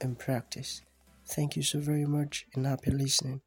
[0.00, 0.82] and practice.
[1.26, 3.42] Thank you so very much and happy listening.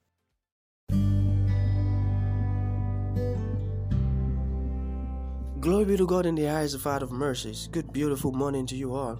[5.60, 7.70] Glory be to God in the highest of out of mercies.
[7.72, 9.20] Good, beautiful morning to you all.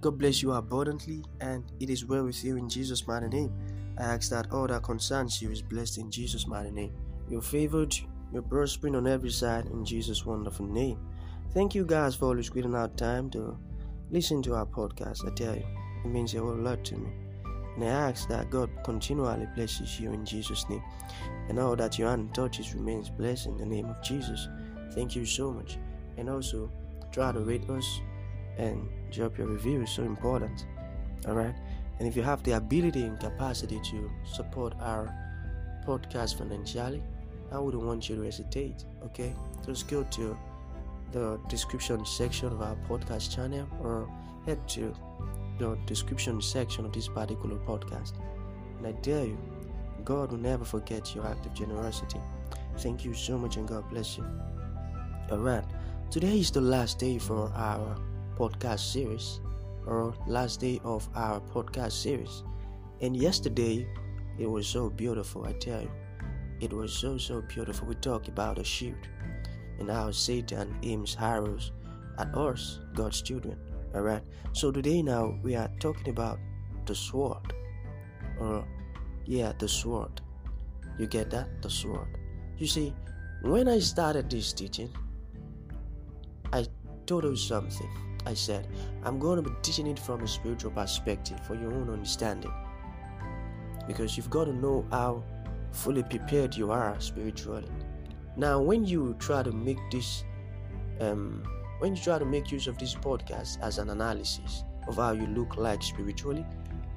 [0.00, 3.52] God bless you abundantly, and it is well with you in Jesus' mighty name.
[3.98, 6.94] I ask that all that concerns you is blessed in Jesus' mighty name.
[7.28, 7.94] You're favored,
[8.32, 10.98] you're prospering on every side in Jesus' wonderful name.
[11.52, 13.58] Thank you guys for always creating out time to
[14.10, 15.30] listen to our podcast.
[15.30, 15.64] I tell you,
[16.04, 17.10] it means a whole lot to me.
[17.76, 20.82] And I ask that God continually blesses you in Jesus' name.
[21.48, 24.48] And all that your hand touches remains blessed in the name of Jesus.
[24.92, 25.78] Thank you so much.
[26.18, 26.70] And also,
[27.12, 28.00] try to rate us
[28.58, 29.82] and drop your review.
[29.82, 30.66] It's so important.
[31.26, 31.54] Alright?
[31.98, 35.14] And if you have the ability and capacity to support our
[35.86, 37.02] podcast financially,
[37.50, 38.84] I wouldn't want you to hesitate.
[39.04, 39.34] Okay?
[39.64, 40.36] Just go to
[41.12, 44.08] the description section of our podcast channel or
[44.46, 44.94] head to
[45.62, 48.14] the description section of this particular podcast.
[48.78, 49.38] And I dare you,
[50.04, 52.20] God will never forget your act of generosity.
[52.78, 54.26] Thank you so much and God bless you.
[55.30, 55.64] Alright,
[56.10, 57.96] today is the last day for our
[58.36, 59.40] podcast series,
[59.86, 62.42] or last day of our podcast series.
[63.00, 63.86] And yesterday,
[64.38, 65.90] it was so beautiful, I tell you.
[66.60, 67.86] It was so, so beautiful.
[67.86, 69.06] We talked about a shield
[69.78, 71.72] and how Satan aims arrows
[72.18, 73.58] at us, God's children.
[73.94, 76.38] Alright, so today now we are talking about
[76.86, 77.52] the sword,
[78.40, 78.64] or
[79.26, 80.22] yeah, the sword.
[80.98, 81.60] You get that?
[81.60, 82.08] The sword.
[82.56, 82.94] You see,
[83.42, 84.90] when I started this teaching,
[86.54, 86.66] I
[87.06, 87.90] told you something.
[88.24, 88.66] I said,
[89.04, 92.52] I'm going to be teaching it from a spiritual perspective for your own understanding.
[93.86, 95.22] Because you've got to know how
[95.72, 97.68] fully prepared you are spiritually.
[98.36, 100.24] Now, when you try to make this,
[101.00, 101.42] um,
[101.82, 105.26] when you try to make use of this podcast as an analysis of how you
[105.26, 106.46] look like spiritually,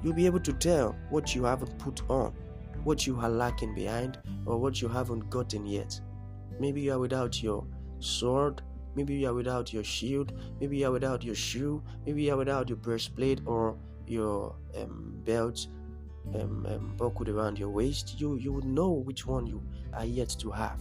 [0.00, 2.32] you'll be able to tell what you haven't put on,
[2.84, 6.00] what you are lacking behind, or what you haven't gotten yet.
[6.60, 7.66] Maybe you are without your
[7.98, 8.62] sword,
[8.94, 12.36] maybe you are without your shield, maybe you are without your shoe, maybe you are
[12.36, 13.76] without your breastplate or
[14.06, 15.66] your um, belt
[16.36, 18.20] um, um, buckled around your waist.
[18.20, 19.60] You you would know which one you
[19.92, 20.78] are yet to have.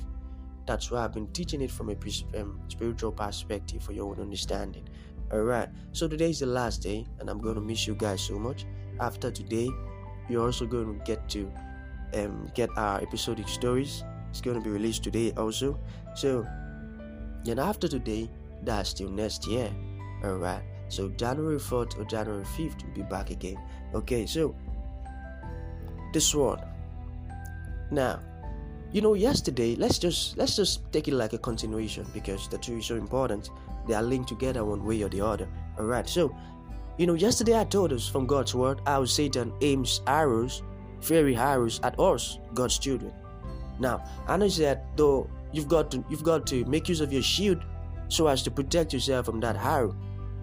[0.65, 1.95] That's why I've been teaching it from a
[2.39, 4.87] um, spiritual perspective for your own understanding.
[5.31, 8.37] Alright, so today is the last day, and I'm going to miss you guys so
[8.37, 8.65] much.
[8.99, 9.69] After today,
[10.29, 11.51] you're also going to get to
[12.13, 14.03] um, get our episodic stories.
[14.29, 15.79] It's going to be released today also.
[16.15, 16.47] So,
[17.43, 18.29] then after today,
[18.63, 19.71] that's till next year.
[20.23, 23.57] Alright, so January 4th or January 5th, we'll be back again.
[23.93, 24.55] Okay, so
[26.13, 26.61] this one
[27.91, 28.21] Now,
[28.95, 32.77] you know yesterday let's just let's just take it like a continuation because the two
[32.77, 33.49] is so important.
[33.89, 35.49] They are linked together one way or the other.
[35.77, 36.33] All right so
[36.97, 40.63] you know yesterday i told us from god's word how satan aims arrows
[41.01, 43.11] fiery arrows at us god's children.
[43.81, 47.21] Now i know that though you've got to you've got to make use of your
[47.21, 47.65] shield
[48.07, 49.93] so as to protect yourself from that arrow.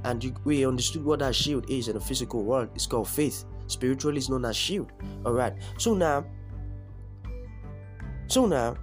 [0.05, 2.69] And you, we understood what that shield is in the physical world.
[2.75, 3.45] It's called faith.
[3.69, 4.93] Spiritually it's known as shield.
[5.25, 6.27] All right so now
[8.33, 8.77] so now,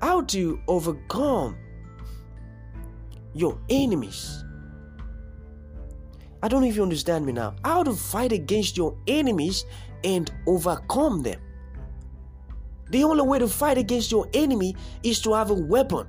[0.00, 1.58] how do you overcome
[3.34, 4.44] your enemies?
[6.42, 7.54] I don't know if you understand me now.
[7.64, 9.66] How to fight against your enemies
[10.04, 11.38] and overcome them.
[12.88, 16.06] The only way to fight against your enemy is to have a weapon.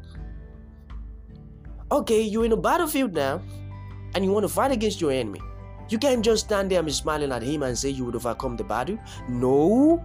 [1.92, 3.42] Okay, you're in a battlefield now
[4.16, 5.42] and you want to fight against your enemy.
[5.90, 8.56] You can't just stand there and be smiling at him and say you would overcome
[8.56, 8.98] the battle.
[9.28, 10.02] No,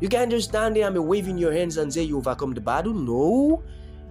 [0.00, 2.60] you can't just stand there and be waving your hands and say you overcome the
[2.60, 2.92] battle.
[2.92, 3.62] No.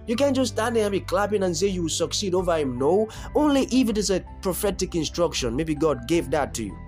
[0.06, 2.78] You can't just stand there and be clapping and say you succeed over him.
[2.78, 3.08] No.
[3.34, 5.54] Only if it is a prophetic instruction.
[5.54, 6.78] Maybe God gave that to you.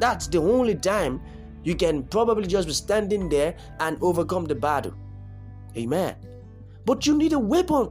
[0.00, 1.20] That's the only time
[1.64, 4.94] you can probably just be standing there and overcome the battle.
[5.76, 6.16] Amen.
[6.84, 7.90] But you need a weapon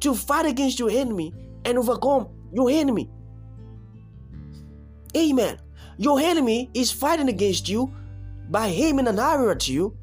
[0.00, 1.34] to fight against your enemy
[1.64, 3.10] and overcome your enemy.
[5.16, 5.58] Amen.
[5.98, 7.92] Your enemy is fighting against you
[8.52, 9.96] by aiming an arrow at you.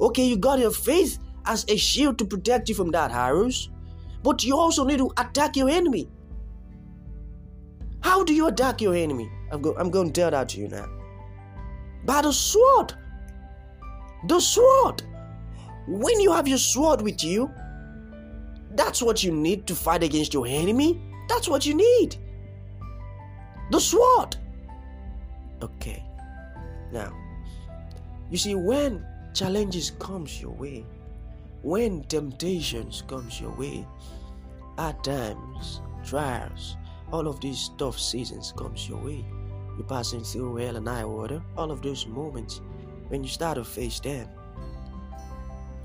[0.00, 3.70] Okay, you got your faith as a shield to protect you from that arrows,
[4.22, 6.08] but you also need to attack your enemy.
[8.00, 9.30] How do you attack your enemy?
[9.52, 10.88] I'm, go- I'm going to tell that to you now.
[12.04, 12.94] By the sword.
[14.26, 15.02] The sword.
[15.86, 17.50] When you have your sword with you,
[18.72, 21.00] that's what you need to fight against your enemy.
[21.28, 22.16] That's what you need.
[23.70, 24.36] The sword.
[25.62, 26.04] Okay.
[26.92, 27.12] Now,
[28.30, 29.04] you see, when
[29.34, 30.84] challenges comes your way,
[31.62, 33.86] when temptations comes your way,
[34.78, 36.76] at times, trials,
[37.12, 39.24] all of these tough seasons comes your way.
[39.76, 41.42] You're passing through hell and high water.
[41.56, 42.60] All of those moments,
[43.08, 44.28] when you start to face them,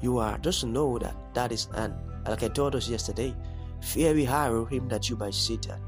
[0.02, 1.96] you are just know that that is an
[2.28, 3.36] like I told us yesterday,
[3.82, 5.80] fiery arrow him that you by Satan.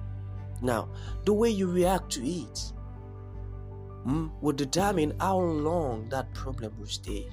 [0.61, 0.89] Now,
[1.25, 2.73] the way you react to it
[4.05, 7.27] mm, will determine how long that problem will stay.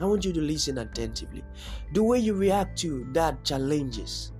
[0.00, 1.44] I want you to listen attentively.
[1.92, 4.32] The way you react to that challenges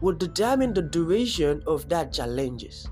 [0.00, 2.88] will determine the duration of that challenges.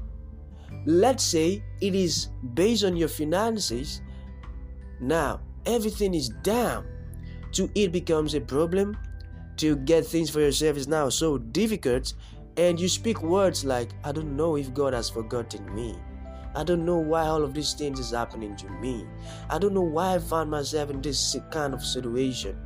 [0.86, 4.02] Let's say it is based on your finances.
[5.00, 6.86] Now, everything is down.
[7.52, 8.96] To it becomes a problem.
[9.56, 12.14] To get things for yourself is now so difficult.
[12.56, 15.96] And you speak words like, I don't know if God has forgotten me.
[16.54, 19.06] I don't know why all of these things is happening to me.
[19.48, 22.58] I don't know why I found myself in this kind of situation.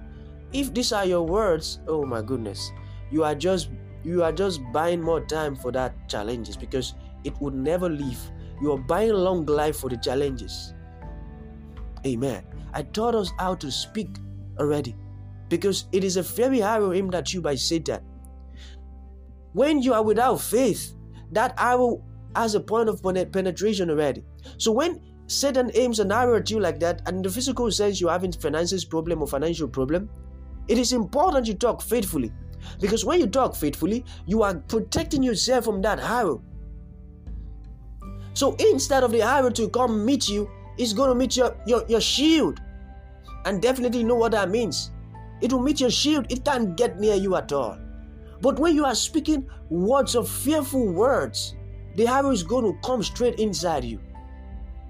[0.53, 2.73] If these are your words, oh my goodness,
[3.11, 3.71] you are just
[4.03, 6.95] you are just buying more time for that challenges because
[7.25, 8.21] it would never leave.
[8.61, 10.75] You are buying long life for the challenges.
[12.07, 12.45] Amen.
[12.73, 14.17] I taught us how to speak
[14.59, 14.95] already
[15.49, 18.03] because it is a very arrow aimed at you by Satan.
[19.53, 20.95] When you are without faith,
[21.33, 22.03] that arrow
[22.37, 24.25] has a point of penetration already.
[24.59, 28.01] So when Satan aims an arrow at you like that, and in the physical sense
[28.01, 30.11] you're having finances problem or financial problem,
[30.69, 32.33] it is important you talk faithfully.
[32.81, 36.43] Because when you talk faithfully, you are protecting yourself from that arrow.
[38.33, 41.85] So instead of the arrow to come meet you, it's going to meet your, your,
[41.89, 42.61] your shield.
[43.45, 44.91] And definitely know what that means.
[45.41, 46.27] It will meet your shield.
[46.31, 47.79] It can't get near you at all.
[48.41, 51.55] But when you are speaking words of fearful words,
[51.97, 54.01] the arrow is going to come straight inside you.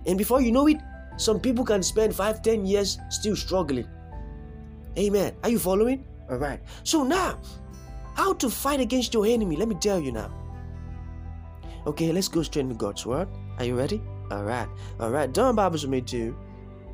[0.07, 0.79] And before you know it,
[1.17, 3.89] some people can spend five, ten years still struggling.
[4.99, 5.35] Amen.
[5.43, 6.05] Are you following?
[6.31, 6.61] All right.
[6.83, 7.41] So now,
[8.15, 9.57] how to fight against your enemy?
[9.57, 10.33] Let me tell you now.
[11.87, 13.29] Okay, let's go straight into God's word.
[13.59, 14.03] Are you ready?
[14.31, 14.69] All right.
[15.01, 15.31] All right.
[15.33, 16.37] Don't Bibles with me to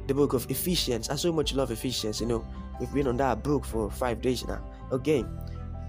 [0.06, 1.08] the book of Ephesians.
[1.08, 2.20] I so much love Ephesians.
[2.20, 2.44] You know,
[2.80, 4.60] we've been on that book for five days now.
[4.90, 5.24] Okay,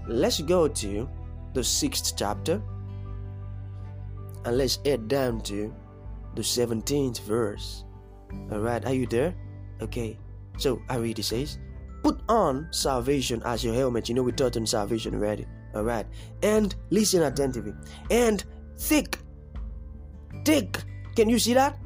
[0.06, 1.08] let's go to
[1.54, 2.62] the sixth chapter
[4.44, 5.74] and let's head down to
[6.34, 7.84] the 17th verse.
[8.50, 9.34] Alright, are you there?
[9.80, 10.18] Okay,
[10.56, 11.58] so I read it says,
[12.02, 14.08] Put on salvation as your helmet.
[14.08, 15.46] You know, we taught on salvation already.
[15.74, 16.06] Alright,
[16.42, 17.74] and listen attentively.
[18.10, 18.44] And
[18.76, 19.18] thick,
[20.44, 20.78] thick.
[21.14, 21.78] Can you see that?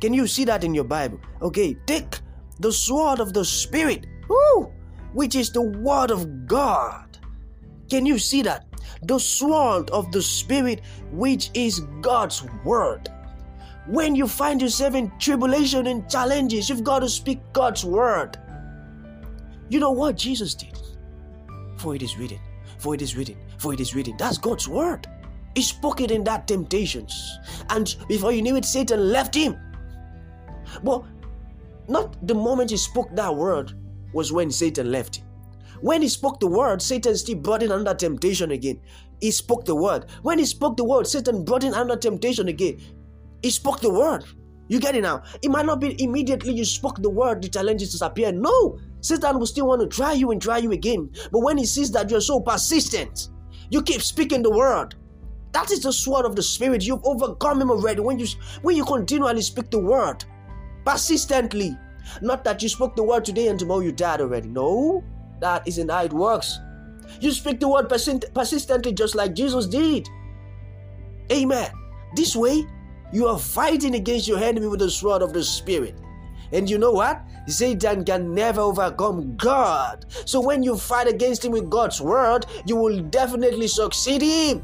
[0.00, 1.20] Can you see that in your Bible?
[1.42, 2.20] Okay, take
[2.58, 4.72] the sword of the Spirit, woo,
[5.12, 7.18] which is the word of God.
[7.90, 8.69] Can you see that?
[9.02, 10.80] The sword of the Spirit,
[11.12, 13.08] which is God's word.
[13.86, 18.36] When you find yourself in tribulation and challenges, you've got to speak God's word.
[19.68, 20.78] You know what Jesus did?
[21.76, 22.38] For it is written,
[22.78, 24.16] for it is written, for it is written.
[24.18, 25.06] That's God's word.
[25.54, 27.38] He spoke it in that temptations.
[27.70, 29.58] And before you knew it, Satan left him.
[30.84, 31.04] But
[31.88, 33.72] not the moment he spoke that word
[34.12, 35.26] was when Satan left him.
[35.82, 38.80] When he spoke the word, Satan still brought in under temptation again.
[39.20, 40.06] He spoke the word.
[40.22, 42.80] When he spoke the word, Satan brought in under temptation again.
[43.42, 44.24] He spoke the word.
[44.68, 45.22] You get it now?
[45.42, 48.30] It might not be immediately you spoke the word, the challenges disappear.
[48.30, 51.10] No, Satan will still want to try you and try you again.
[51.32, 53.28] But when he sees that you're so persistent,
[53.70, 54.94] you keep speaking the word.
[55.52, 56.84] That is the sword of the spirit.
[56.84, 58.00] You've overcome him already.
[58.00, 58.26] When you
[58.62, 60.24] when you continually speak the word
[60.84, 61.76] persistently,
[62.22, 64.48] not that you spoke the word today and tomorrow you died already.
[64.48, 65.02] No,
[65.40, 66.58] that isn't how it works.
[67.20, 70.08] You speak the word persistently just like Jesus did.
[71.32, 71.70] Amen.
[72.16, 72.64] This way,
[73.12, 75.98] you are fighting against your enemy with the sword of the Spirit.
[76.52, 77.20] And you know what?
[77.46, 80.06] Satan can never overcome God.
[80.24, 84.62] So when you fight against him with God's word, you will definitely succeed him.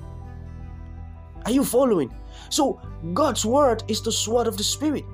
[1.45, 2.15] Are you following?
[2.49, 2.81] So
[3.15, 5.05] God's word is the sword of the Spirit.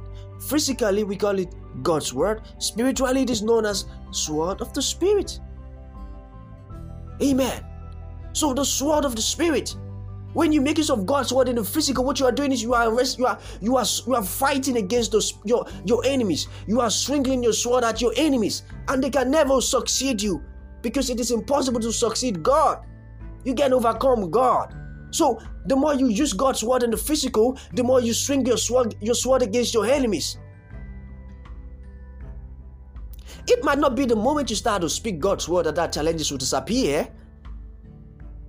[0.48, 2.42] Physically, we call it God's word.
[2.58, 5.38] Spiritually, it is known as sword of the Spirit.
[7.20, 7.64] Amen.
[8.32, 9.76] So the sword of the spirit.
[10.32, 12.62] When you make use of God's word in the physical, what you are doing is
[12.62, 16.48] you are arrest, you are you are you are fighting against those your your enemies.
[16.66, 20.42] You are swinging your sword at your enemies, and they can never succeed you
[20.80, 22.82] because it is impossible to succeed God.
[23.44, 24.74] You can overcome God.
[25.10, 28.56] So the more you use God's word in the physical, the more you swing your
[28.56, 30.38] sword, your sword against your enemies.
[33.46, 36.30] It might not be the moment you start to speak God's word that that challenges
[36.30, 37.08] will disappear.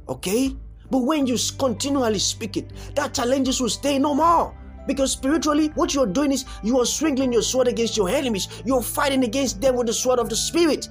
[0.07, 0.55] Okay?
[0.89, 4.55] But when you continually speak it, that challenges will stay no more.
[4.85, 8.47] Because spiritually, what you're doing is you are swinging your sword against your enemies.
[8.65, 10.89] You're fighting against them with the sword of the Spirit.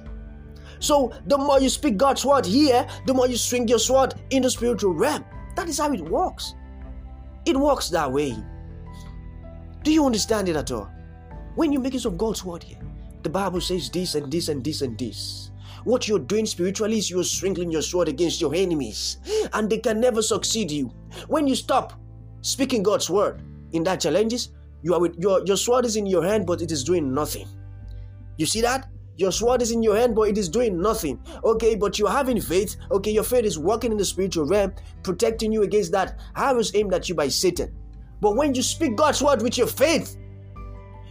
[0.79, 4.41] So the more you speak God's word here, the more you swing your sword in
[4.41, 5.23] the spiritual realm.
[5.55, 6.55] That is how it works.
[7.45, 8.35] It works that way.
[9.83, 10.89] Do you understand it at all?
[11.55, 12.79] When you make use of God's word here,
[13.23, 15.51] the Bible says this and this and this and this.
[15.83, 19.17] What you're doing spiritually is you're swinging your sword against your enemies,
[19.53, 20.93] and they can never succeed you.
[21.27, 21.93] When you stop
[22.41, 23.41] speaking God's word
[23.73, 24.49] in that challenges,
[24.81, 27.47] you are with your your sword is in your hand, but it is doing nothing.
[28.37, 28.87] You see that?
[29.15, 31.21] Your sword is in your hand, but it is doing nothing.
[31.43, 32.75] Okay, but you're having faith.
[32.91, 36.93] Okay, your faith is working in the spiritual realm, protecting you against that arrows aimed
[36.93, 37.73] at you by Satan.
[38.21, 40.17] But when you speak God's word with your faith,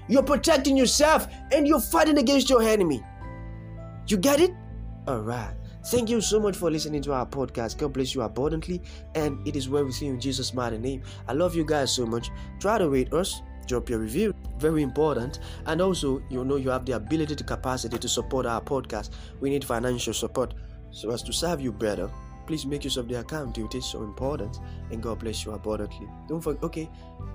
[0.09, 3.03] you're protecting yourself and you're fighting against your enemy.
[4.07, 4.53] You get it?
[5.07, 5.55] All right.
[5.87, 7.77] Thank you so much for listening to our podcast.
[7.79, 8.81] God bless you abundantly,
[9.17, 11.03] and it is well with you in Jesus' mighty name.
[11.27, 12.31] I love you guys so much.
[12.61, 15.41] Try to rate us, drop your review, very important.
[15.67, 19.11] And also, you know, you have the ability, to capacity to support our podcast.
[19.41, 20.55] We need financial support
[20.93, 22.09] so as to serve you better.
[22.47, 23.59] Please make use of the account.
[23.59, 24.59] It is so important,
[24.93, 26.09] and God bless you abundantly.
[26.29, 26.63] Don't forget.
[26.63, 26.91] Okay,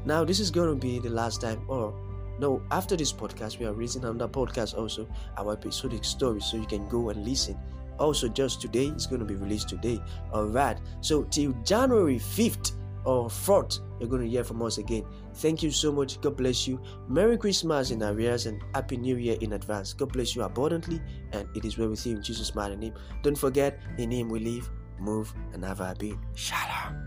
[0.06, 1.94] now this is going to be the last time, or
[2.40, 6.66] no, after this podcast, we are raising another podcast also, our episodic story, so you
[6.66, 7.58] can go and listen.
[8.00, 10.00] Also, just today, it's going to be released today.
[10.32, 12.74] Alright, so till January 5th
[13.06, 15.04] or 4th, you're going to hear from us again.
[15.36, 16.22] Thank you so much.
[16.22, 16.80] God bless you.
[17.08, 19.94] Merry Christmas in arrears and Happy New Year in advance.
[19.94, 21.02] God bless you abundantly,
[21.32, 22.94] and it is well with you in Jesus' mighty name.
[23.24, 26.20] Don't forget, in Him we live, move, and have our being.
[26.36, 27.07] Shalom.